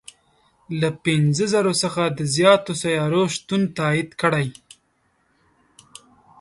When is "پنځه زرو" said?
1.05-1.73